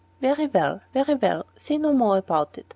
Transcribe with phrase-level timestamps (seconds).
[0.19, 2.65] "Very well, very well; say no more about it.